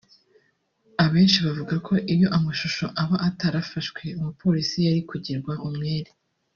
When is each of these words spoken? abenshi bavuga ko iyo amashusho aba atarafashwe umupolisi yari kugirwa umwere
abenshi 1.03 1.39
bavuga 1.45 1.75
ko 1.87 1.93
iyo 2.13 2.27
amashusho 2.37 2.85
aba 3.01 3.17
atarafashwe 3.29 4.03
umupolisi 4.19 4.77
yari 4.87 5.01
kugirwa 5.09 5.53
umwere 5.67 6.09